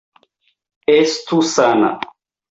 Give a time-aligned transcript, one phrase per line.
[0.93, 1.91] Estu sana!